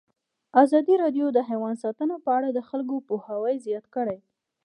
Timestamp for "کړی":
3.95-4.17